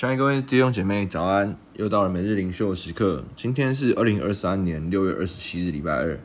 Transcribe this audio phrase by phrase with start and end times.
[0.00, 1.54] 亲爱的各位弟兄姐妹，早安！
[1.74, 3.22] 又到了每日灵修的时刻。
[3.36, 6.18] 今天是二零二三年六月二十七日，礼拜二。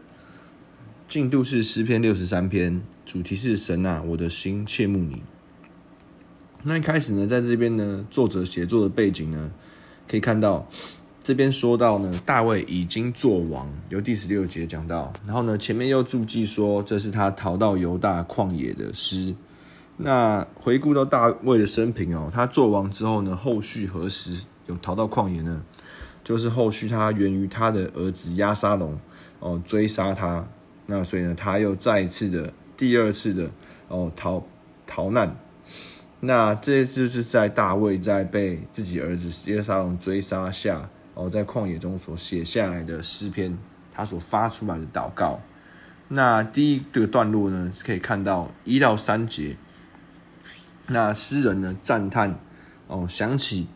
[1.09, 5.21] 进度是诗篇六十三篇，主题是神啊，我的心切慕你。
[6.63, 9.51] 那一开始呢，在这边呢，作者写作的背景呢，
[10.07, 10.65] 可以看到
[11.21, 15.11] 这边说到呢，大卫已经作王，由第十六节讲到。
[15.25, 19.35] 然后呢，前面又注记说，这是他逃到犹大旷野的诗。
[19.97, 25.63] 那回顾到大卫的生平哦，他做王之后呢，后续何时有逃到旷野呢？
[26.21, 28.99] 就是后续他源于他的儿子押沙龙
[29.39, 30.45] 哦追杀他，
[30.87, 33.49] 那所以呢，他又再一次的第二次的
[33.87, 34.43] 哦逃
[34.85, 35.33] 逃难。
[36.19, 43.57] 那这一次就是在大卫在被自己儿子押沙龙追杀下哦，在旷野中所写下来的诗篇，
[43.93, 45.39] 他所发出来的祷告。
[46.09, 49.55] 那第一个段落呢，可以看到一到三节。
[50.87, 52.39] 那诗人呢赞叹
[52.87, 53.67] 哦，想起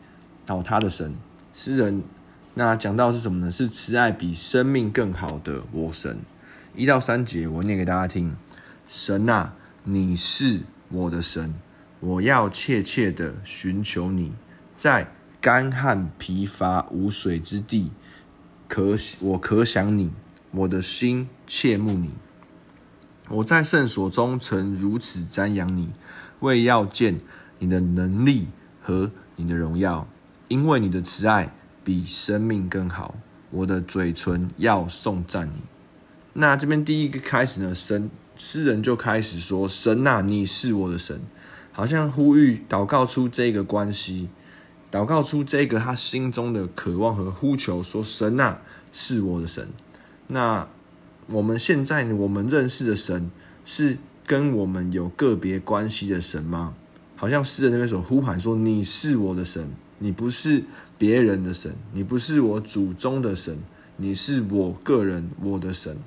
[0.46, 1.14] 哦他的神，
[1.52, 2.02] 诗人
[2.54, 3.50] 那讲到是什么呢？
[3.50, 6.18] 是慈爱比生命更好的我神。
[6.74, 8.36] 一到三节我念给大家听：
[8.86, 11.54] 神啊，你是我的神，
[11.98, 14.32] 我要切切的寻求你，
[14.76, 17.90] 在干旱疲乏无水之地，
[18.68, 20.12] 可我可想你，
[20.52, 22.10] 我的心切慕你。
[23.28, 25.90] 我在圣所中曾如此瞻仰你。
[26.40, 27.20] 为要见
[27.58, 28.48] 你的能力
[28.82, 30.06] 和你的荣耀，
[30.48, 33.14] 因为你的慈爱比生命更好，
[33.50, 35.60] 我的嘴唇要颂赞你。
[36.32, 41.20] 那这边第一个开始呢，神诗人就开始说：“神啊，你是我的神。”
[41.72, 44.28] 好像呼吁祷告出这个关系，
[44.90, 48.60] 祷告出这个他心中的渴望和呼求，说：“神啊，
[48.92, 49.68] 是我的神。”
[50.28, 50.68] 那
[51.26, 53.30] 我们现在，我们认识的神
[53.64, 53.98] 是。
[54.30, 56.72] 跟我们有个别关系的神吗？
[57.16, 60.62] 好像诗人那边所呼喊说：“你是我的神，你不是
[60.96, 63.58] 别人的神，你不是我祖宗的神，
[63.96, 65.98] 你是我个人我的神。”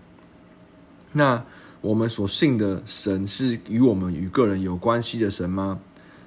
[1.11, 1.43] 那
[1.81, 5.81] 我们所信的神是与我们与个人有关系的神吗？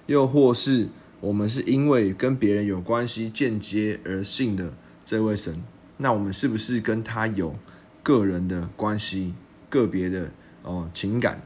[0.05, 0.89] 又或是
[1.21, 5.63] 我们是因为跟别人有关系间接而信的这位神？
[5.97, 7.57] 那我们是不是跟他有
[8.03, 9.33] 个人的关系、
[9.71, 10.31] 个别的
[10.63, 11.41] 哦情感？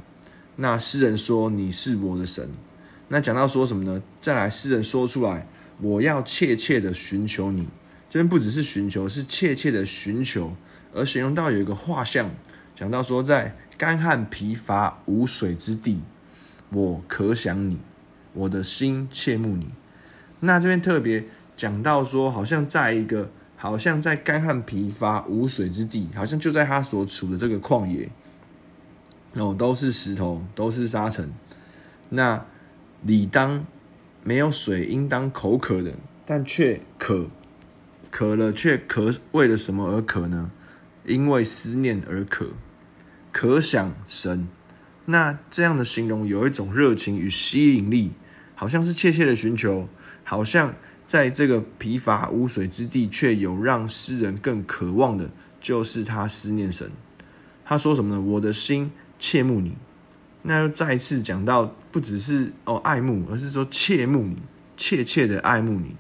[0.63, 2.47] 那诗人说：“你是我的神。”
[3.09, 4.03] 那讲到说什么呢？
[4.21, 5.47] 再来，诗人说出来
[5.81, 7.67] ：“我要切切的寻求你。”
[8.11, 10.55] 这边不只是寻求，是切切的寻求。
[10.93, 12.31] 而形容到有一个画像，
[12.75, 16.01] 讲到说，在干旱疲乏无水之地，
[16.69, 17.79] 我可想你，
[18.35, 19.71] 我的心切慕你。
[20.41, 21.25] 那这边特别
[21.57, 28.11] 讲到说，好像在一个，好像在干旱疲乏无水之地，好像就在他所处的这个旷野。
[29.35, 31.31] 哦，都是石头，都是沙尘。
[32.09, 32.45] 那
[33.03, 33.65] 理当
[34.25, 35.93] 没有水，应当口渴的，
[36.27, 37.29] 但却渴，
[38.11, 40.51] 渴了却渴，为了什么而渴呢？
[41.05, 42.49] 因为思念而渴，
[43.31, 44.49] 渴想神。
[45.05, 48.11] 那这样的形容有一种热情与吸引力，
[48.57, 49.89] 好像是切切的寻求，
[50.25, 50.75] 好像
[51.07, 55.31] 在这个疲乏无水之地，却有让诗人更渴望的，
[55.61, 56.91] 就是他思念神。
[57.65, 58.21] 他说什么呢？
[58.21, 58.91] 我的心。
[59.21, 59.77] 切慕你，
[60.43, 64.39] 那又再一次讲到，不只是哦爱慕，而是说切慕你，
[64.77, 65.95] 切切的爱慕你。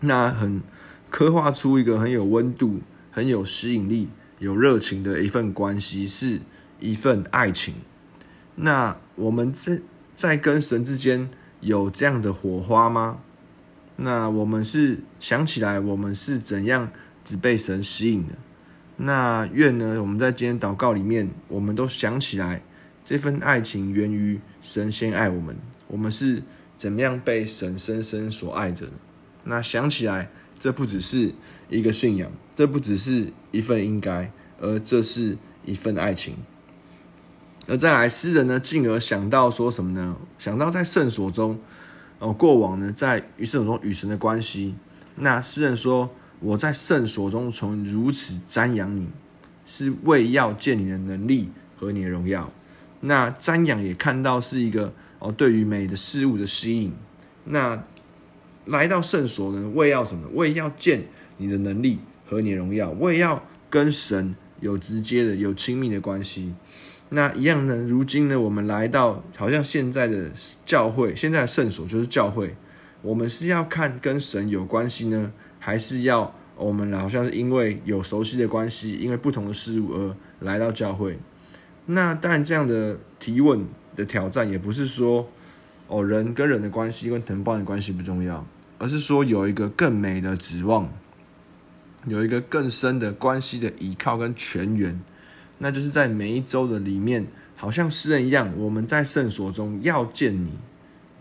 [0.00, 0.62] 那很
[1.10, 6.40] 刻画出一个很有温度、很有吸引力、有热情的一份关系，是
[6.78, 7.74] 一份爱情。
[8.54, 9.80] 那我们在
[10.14, 13.20] 在跟神之间有这样的火花吗？
[13.96, 16.92] 那我们是想起来，我们是怎样
[17.24, 18.34] 只被神吸引的？
[19.00, 22.62] 那愿呢，我们在今天祷告里面，我们都想起来，
[23.04, 26.42] 这份爱情源于神先爱我们，我们是
[26.76, 28.92] 怎么样被神深深所爱着的。
[29.44, 30.28] 那想起来，
[30.58, 31.32] 这不只是
[31.68, 36.34] 一个信仰，这不只是一份应该，而这是一份爱情。
[37.68, 40.16] 而再来，诗人呢，进而想到说什么呢？
[40.38, 41.60] 想到在圣所中，
[42.18, 44.74] 哦，过往呢，在与圣所中与神的关系。
[45.14, 46.10] 那诗人说。
[46.40, 49.08] 我在圣所中从如此瞻仰你，
[49.66, 52.50] 是为要见你的能力和你的荣耀。
[53.00, 56.92] 那瞻仰也看到是一个哦，对于美的事物的吸引。
[57.44, 57.82] 那
[58.66, 60.28] 来到圣所呢，为要什么？
[60.34, 61.04] 为要见
[61.36, 66.54] 你的能力和你的荣耀，为要跟神有直接的、有亲密的关系。
[67.10, 67.74] 那一样呢？
[67.88, 70.30] 如今呢，我们来到好像现在的
[70.66, 72.54] 教会，现在的圣所就是教会。
[73.00, 75.32] 我们是要看跟神有关系呢？
[75.58, 81.18] 还是要我们好像是因为有熟悉的关系，因为不同的事物而来到教会。
[81.86, 83.66] 那当然，这样的提问
[83.96, 85.26] 的挑战也不是说
[85.86, 88.46] 哦，人跟人的关系跟同伴的关系不重要，
[88.78, 90.92] 而是说有一个更美的指望，
[92.06, 95.00] 有一个更深的关系的依靠跟泉源，
[95.58, 97.26] 那就是在每一周的里面，
[97.56, 100.52] 好像诗人一样，我们在圣所中要见你，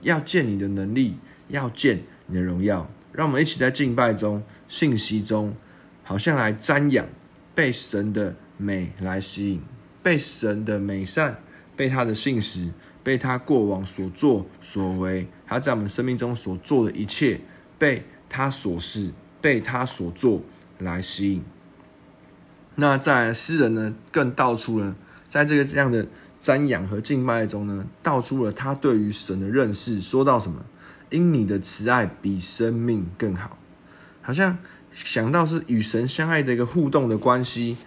[0.01, 1.15] 要见你的能力，
[1.47, 5.55] 要见你的荣耀，让我们一起在敬拜中、信息中，
[6.03, 7.07] 好像来瞻仰，
[7.55, 9.61] 被神的美来吸引，
[10.03, 11.41] 被神的美善，
[11.75, 12.69] 被他的信实。
[13.03, 17.39] 被他过往所作所为，他在我们生命中所做的一切，
[17.79, 20.43] 被他所示，被他所做
[20.79, 21.41] 来吸引。
[22.75, 24.93] 那在诗人呢，更道出了
[25.29, 26.05] 在这个这样的
[26.41, 30.01] 瞻仰和敬拜中呢，道出了他对于神的认识。
[30.01, 30.65] 说到什么？
[31.09, 33.57] 因你的慈爱比生命更好，
[34.21, 34.57] 好像
[34.91, 37.77] 想到是与神相爱的一个互动的关系，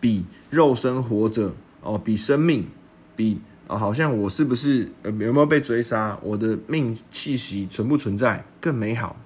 [0.00, 2.68] 比肉身活着哦，比生命，
[3.14, 3.40] 比。
[3.66, 6.18] 哦，好像我是不是呃有没有被追杀？
[6.20, 9.16] 我的命气息存不存在更美好？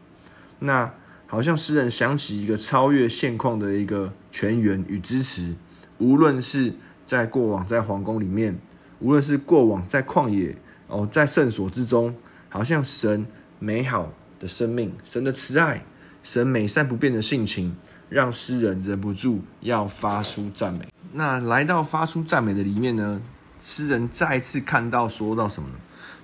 [0.61, 0.95] 那
[1.27, 5.57] 好像诗人想起一个超越现况的一个泉源与支持，
[5.99, 6.73] 无论是
[7.05, 8.57] 在过往在皇宫里面，
[9.01, 10.57] 无论是过往在旷野
[10.87, 12.15] 哦，在圣所之中，
[12.49, 13.27] 好像神
[13.59, 15.85] 美好的生命，神的慈爱，
[16.23, 17.77] 神美善不变的性情，
[18.09, 20.87] 让诗人忍不住要发出赞美。
[21.13, 23.21] 那来到发出赞美的里面呢？
[23.61, 25.75] 诗人再次看到，说到什么呢？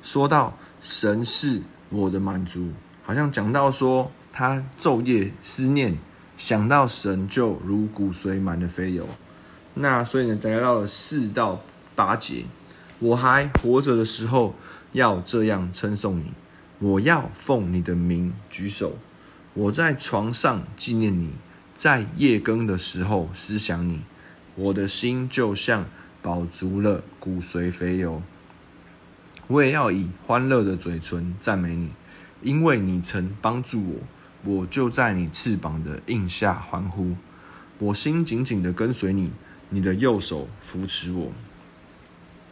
[0.03, 2.71] 说到神是我的满足，
[3.03, 5.99] 好像讲到说他昼夜思念，
[6.37, 9.09] 想到神就如骨髓满的肥油。
[9.75, 11.61] 那所以呢，来到了四到
[11.97, 12.45] 八节，
[13.01, 14.55] 我还活着的时候
[14.93, 16.33] 要这样称颂你，
[16.79, 18.99] 我要奉你的名举手，
[19.55, 21.33] 我在床上纪念你，
[21.77, 24.01] 在夜更的时候思想你，
[24.55, 25.87] 我的心就像。
[26.25, 28.23] 饱足了骨髓肥油，
[29.47, 31.91] 我也要以欢乐的嘴唇赞美你，
[32.41, 34.01] 因为你曾帮助
[34.43, 37.15] 我，我就在你翅膀的印下欢呼。
[37.79, 39.33] 我心紧紧的跟随你，
[39.69, 41.31] 你的右手扶持我。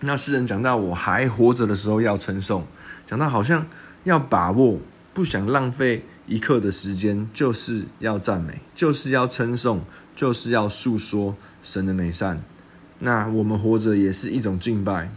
[0.00, 2.66] 那诗人讲到我还活着的时候要称颂，
[3.06, 3.66] 讲到好像
[4.04, 4.78] 要把握，
[5.12, 9.82] 不想浪费一刻的时间，就是要赞美，就是要称颂，
[10.14, 12.42] 就是要诉说神的美善。
[13.00, 15.10] 那我们活着也是一种敬拜，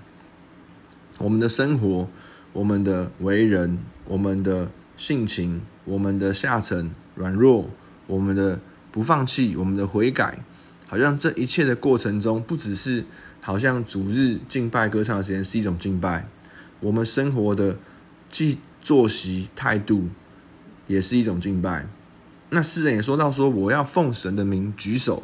[1.17, 2.09] 我们的生活，
[2.51, 7.69] 我们的为人，我们的性情，我们的下沉软弱，
[8.07, 8.59] 我们的
[8.91, 10.43] 不放弃，我们的悔改，
[10.87, 13.05] 好像这一切的过程中，不只是
[13.39, 16.27] 好像主日敬拜歌唱的时间是一种敬拜，
[16.79, 17.77] 我们生活的
[18.31, 20.09] 既作息态度
[20.85, 21.87] 也是一种敬拜。
[22.51, 25.23] 那诗人也说到说，我要奉神的名举手。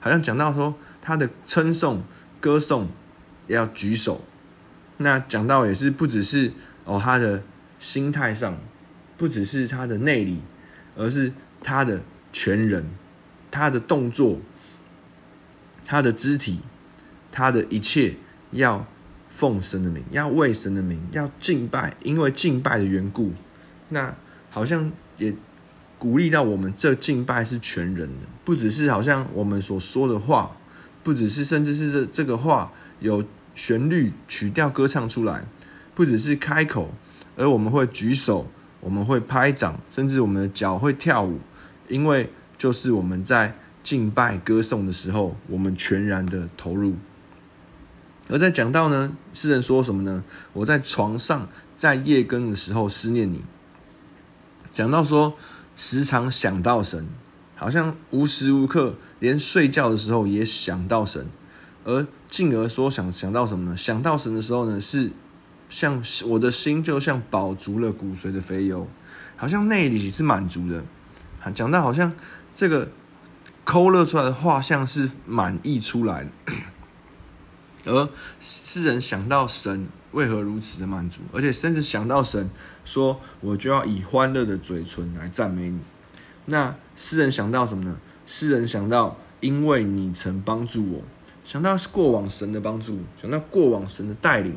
[0.00, 2.02] 好像讲到说他的称颂、
[2.40, 2.88] 歌颂
[3.48, 4.24] 要举手，
[4.96, 6.54] 那讲到也是不只是
[6.86, 7.42] 哦他的
[7.78, 8.58] 心态上，
[9.18, 10.40] 不只是他的内里，
[10.96, 12.00] 而是他的
[12.32, 12.86] 全人，
[13.50, 14.40] 他的动作，
[15.84, 16.60] 他的肢体，
[17.30, 18.16] 他的一切
[18.52, 18.86] 要
[19.32, 23.32] 奉神的名，要为神的名，要敬拜，因为敬拜的缘故，
[23.88, 24.14] 那
[24.50, 25.34] 好像也。
[26.02, 30.56] 鼓励到我们，这敬拜是全人的，不只是好像我们所说的话，
[31.04, 33.24] 不只是甚至是这这个话有
[33.54, 35.44] 旋律曲调歌唱出来，
[35.94, 36.92] 不只是开口，
[37.36, 38.48] 而我们会举手，
[38.80, 41.38] 我们会拍掌，甚至我们的脚会跳舞，
[41.86, 46.96] 因为就是我们在敬拜歌颂的时候，我们全然的投入。
[48.32, 50.24] 而在讲到呢，诗人说什么呢？
[50.54, 53.44] 我在床上，在夜更的时候思念你，
[54.72, 55.34] 讲到说。
[55.74, 57.08] 时常想到神，
[57.56, 61.26] 好像无时无刻，连睡觉的时候也想到神，
[61.84, 63.76] 而进而说想想到什么呢？
[63.76, 65.10] 想到神的时候呢，是
[65.70, 68.86] 像我的心就像饱足了骨髓的肥油，
[69.34, 70.84] 好像内里是满足的。
[71.54, 72.12] 讲到好像
[72.54, 72.90] 这个
[73.64, 76.30] 抠勒出来的画像是满溢出来的，
[77.84, 78.08] 而
[78.40, 79.88] 诗人想到神。
[80.12, 81.22] 为何如此的满足？
[81.32, 82.50] 而且甚至想到神
[82.84, 85.80] 说：“我就要以欢乐的嘴唇来赞美你。”
[86.44, 87.96] 那诗人想到什么呢？
[88.26, 91.02] 诗人想到，因为你曾帮助我，
[91.46, 94.54] 想到是过往神的帮助，想到过往神的带领。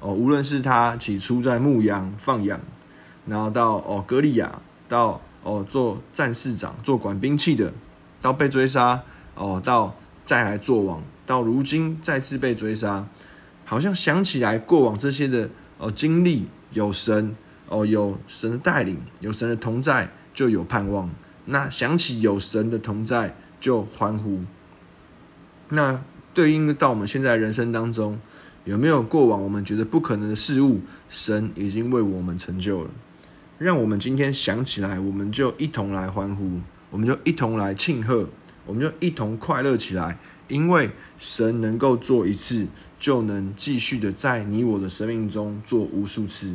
[0.00, 2.60] 哦，无论是他起初在牧羊放羊，
[3.24, 7.72] 然后到哦格利亚，到哦做战士长，做管兵器的，
[8.20, 9.02] 到被追杀，
[9.34, 9.96] 哦到
[10.28, 13.08] 再来做王，到如今再次被追杀。
[13.64, 17.34] 好像想起来过往这些的哦经历，有神
[17.66, 21.08] 哦，有神的带领，有神的同在，就有盼望。
[21.46, 24.40] 那想起有神的同在，就欢呼。
[25.70, 26.04] 那
[26.34, 28.20] 对应到我们现在人生当中，
[28.64, 32.90] 有没有过往我们觉得不可能的事物，神已经为我们成就了？
[33.56, 38.28] 让我们今天想起来，我们就一同来欢呼，我们就一同来庆贺，
[38.68, 42.66] 我们就一同快乐起来，因为神能够做一次，
[43.00, 46.54] 就能继续的在你我的生命中做无数次。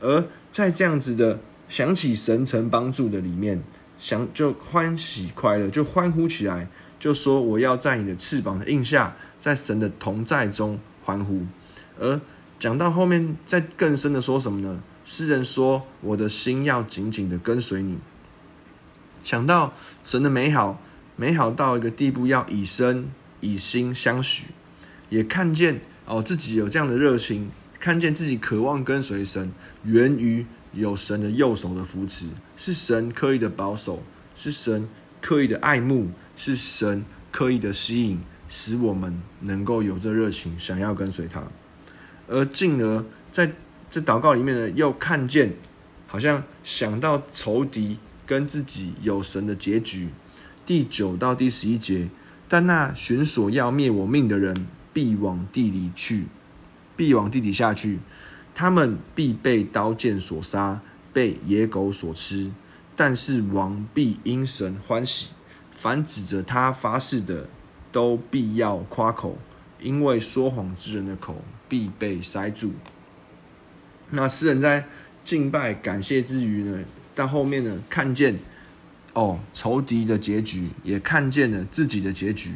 [0.00, 3.62] 而在这样子的想起神曾帮助的里面，
[3.98, 6.66] 想就欢喜快乐，就欢呼起来，
[6.98, 11.42] 就说我要在你的翅膀的印下，在神的同在中欢呼。
[12.00, 12.18] 而
[12.58, 14.82] 讲到后面，再更深的说什么呢？
[15.04, 17.98] 诗人说：“我的心要紧紧的跟随你。”
[19.22, 20.80] 想到神的美好，
[21.16, 24.46] 美好到一个地步，要以身以心相许，
[25.10, 29.52] 也看见哦自己有这样的热情，看见自己渴望跟随神，
[29.84, 34.02] 源于有神的右手的扶持，是神刻意的保守，
[34.34, 34.88] 是神
[35.20, 38.18] 刻意的爱慕，是神刻意的吸引，
[38.48, 41.44] 使我们能够有这热情，想要跟随他。
[42.26, 43.52] 而进而在
[43.88, 45.52] 这祷告里面呢，又看见，
[46.08, 50.08] 好像想到仇敌跟自己有神的结局。
[50.66, 52.08] 第九到第十一节，
[52.48, 56.26] 但那寻索要灭我命的人，必往地里去，
[56.96, 57.98] 必往地底下去，
[58.54, 60.80] 他们必被刀剑所杀，
[61.12, 62.50] 被野狗所吃。
[62.96, 65.30] 但是王必因神欢喜，
[65.72, 67.48] 凡指着他发誓的，
[67.90, 69.36] 都必要夸口。
[69.80, 72.72] 因为说谎之人的口必被塞住。
[74.10, 74.86] 那诗人在
[75.24, 78.38] 敬拜感谢之余呢，到后面呢，看见
[79.14, 82.52] 哦仇敌的结局，也看见了自己的结局。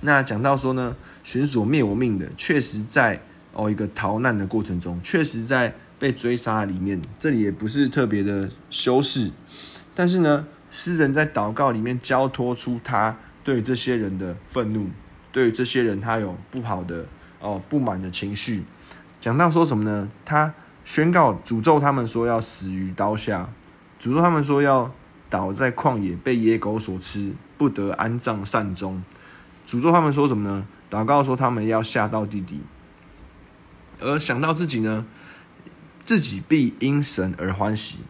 [0.00, 3.20] 那讲到说呢，寻索灭我命的，确实在
[3.52, 7.00] 哦一个逃难的过程中，确实在被追杀里面。
[7.18, 9.30] 这里也不是特别的修饰，
[9.94, 14.88] 但是呢，诗人在祷告里面交托出他对这些人的愤怒。
[15.32, 17.04] 对这些人，他有不好的
[17.40, 18.64] 哦不满的情绪。
[19.20, 20.08] 讲到说什么呢？
[20.24, 23.50] 他宣告诅咒他们说要死于刀下，
[24.00, 24.94] 诅咒他们说要
[25.28, 29.02] 倒在旷野被野狗所吃，不得安葬善终。
[29.68, 30.66] 诅咒他们说什么呢？
[30.90, 32.60] 祷告说他们要下到地底。
[34.00, 35.06] 而想到自己呢，
[36.04, 38.00] 自己必因神而欢喜，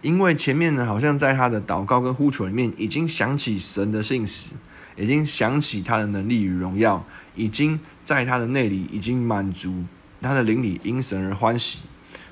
[0.00, 4.50] 因为前面呢好像在他的祷告跟呼求里面已经想起神的信实。
[4.94, 9.86] 已经想起他的能力与荣耀，已经在他的内里已经满足，
[10.20, 11.86] 他的灵里因神而欢喜。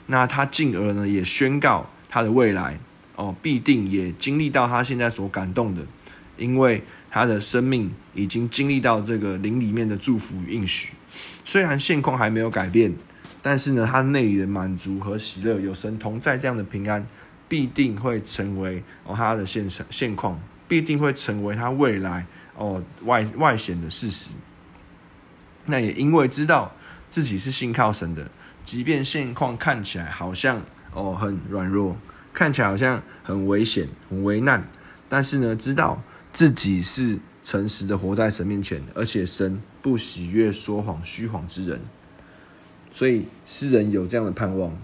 [0.04, 2.78] 那他进而呢也宣告他的未来
[3.20, 5.82] 哦，必定也经历到他现在所感动的，
[6.38, 10.94] 因为他的生命已经经历到这个灵里面的祝福与应许。
[11.44, 12.94] 虽然现况还没有改变，
[13.42, 17.06] 但是呢，他内里的满足和喜乐，有神同在这样的平安，
[17.46, 22.24] 必定会成为哦他的现现况，必定会成为他未来。
[22.56, 24.30] 哦，外外显的事实。
[25.66, 26.74] 那也因为知道
[27.10, 28.30] 自己是信靠神的，
[28.64, 30.62] 即便现况看起来好像
[30.94, 31.98] 哦很软弱，
[32.32, 34.68] 看起来好像很危险、很危难，
[35.08, 41.80] 但是呢，知道自己是诚实的活在神面前，而且神不喜悦说谎、虚谎之人。
[42.92, 44.76] 所以诗人有这样的盼望。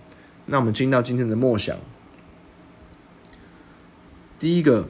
[0.47, 1.77] 那我们进到今天的默想，
[4.39, 4.89] 第一个。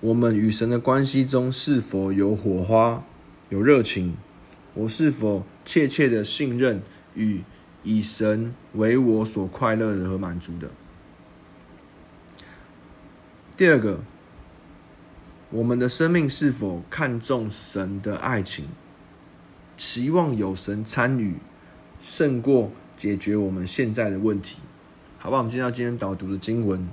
[0.00, 3.02] 我们与神的关系中是否有火花、
[3.48, 4.14] 有热情？
[4.74, 6.80] 我是否切切的信任
[7.14, 7.42] 与
[7.82, 10.70] 以神为我所快乐的和满足的？
[13.58, 13.98] 第二个，
[15.50, 18.66] 我们的生命是否看重神的爱情，
[19.76, 21.34] 期望有神参与，
[22.00, 24.58] 胜过解决我们现在的问题？
[25.18, 25.40] 好不好？
[25.40, 26.88] 我们进到今天导读的经文。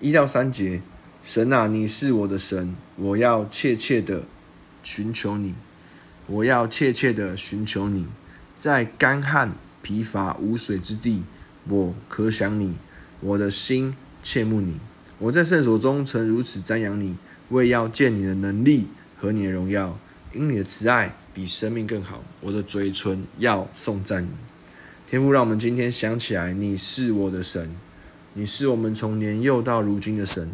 [0.00, 0.80] 一到三节，
[1.22, 4.22] 神啊，你是我的神，我要切切的
[4.82, 5.52] 寻求你，
[6.28, 8.06] 我要切切的寻求你，
[8.58, 9.52] 在干旱
[9.82, 11.24] 疲乏无水之地，
[11.68, 12.74] 我可想你，
[13.20, 14.74] 我的心切慕你。
[15.20, 17.16] 我在圣所中曾如此瞻仰你，
[17.50, 19.96] 为要见你的能力和你的荣耀，
[20.32, 22.24] 因你的慈爱比生命更好。
[22.40, 24.30] 我的嘴唇要颂赞你。
[25.08, 27.70] 天父，让我们今天想起来，你是我的神。
[28.32, 30.50] 你是我们从年幼到如今的神，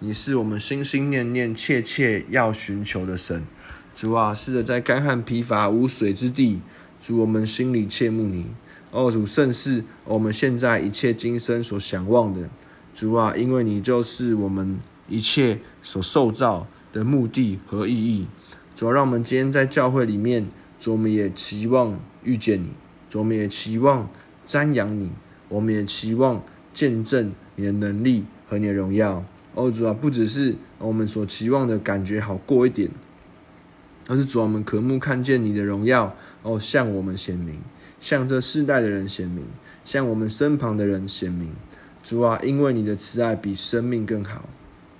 [0.00, 3.42] 你是我们心心念念切切要寻求的神。
[3.96, 6.60] 主啊，是的，在干旱疲乏无水之地，
[7.02, 8.46] 主我们心里切慕你。
[8.90, 12.50] 哦，主甚是我们现在一切今生所想望的。
[12.94, 18.26] 主啊，因为你就是我们一切所受造的目的和意义。
[18.74, 20.46] 主啊，让我们今天在教会里面，
[20.78, 22.68] 主我们也期望遇见你，
[23.08, 24.08] 主我们也期望
[24.46, 25.10] 瞻仰你，
[25.48, 26.42] 我们也期望。
[26.74, 29.22] 见证你的能力和你的荣耀，
[29.52, 32.88] 哦，主啊，不只是我们所期望的感觉好过一点，
[34.08, 37.60] 而是主啊，我们渴慕看见你的荣耀，哦，向我们显明，
[38.00, 39.44] 向这世代的人显明，
[39.84, 41.50] 向我们身旁的人显明。
[42.02, 44.48] 主啊，因为你的慈爱比生命更好。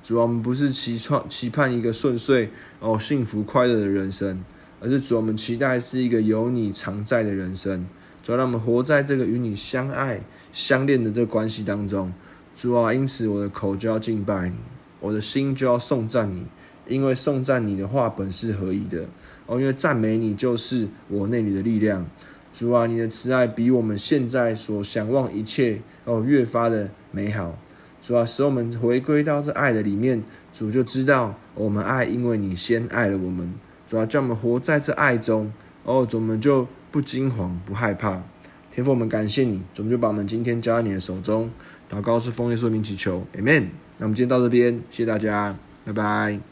[0.04, 4.44] 主啊，我们不是期盼期盼一个顺遂哦、幸福快乐的人生，
[4.80, 7.86] 而是主，我们期待是一个有你常在的人生。
[8.22, 10.20] 主啊，让我们活在这个与你相爱
[10.52, 12.12] 相恋的这个关系当中。
[12.54, 14.56] 主啊，因此我的口就要敬拜你，
[15.00, 16.46] 我的心就要颂赞你，
[16.86, 19.08] 因为颂赞你的话本是合宜的
[19.46, 22.06] 哦，因为赞美你就是我内里的力量。
[22.52, 27.58] 主啊，你的慈爱比我们现在所想望一切哦越发的美好。
[28.00, 33.54] 主啊，使我们回归到这爱的里面，主就知道我们爱，因为你先爱了我们。
[33.86, 35.52] 主啊，叫我们活在这爱中
[35.84, 38.22] 哦，主我们就不惊慌不害怕。
[38.70, 41.50] 天父，我们感谢你，主就把我们今天交在你的手中。
[41.90, 43.66] 祷告是奉耶稣名祈求，Amen。
[43.98, 46.51] 那我们今天到这边，谢谢大家，拜拜。